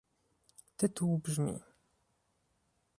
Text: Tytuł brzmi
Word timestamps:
Tytuł 0.77 1.17
brzmi 1.19 1.59